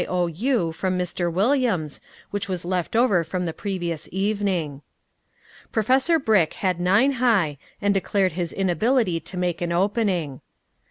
[0.09, 0.71] O.U.
[0.71, 1.31] from Mr.
[1.31, 2.01] Williams
[2.31, 4.81] which was left over from the previous meeting.
[5.71, 10.41] Professor Brick had nine high and declared his inability to make an opening.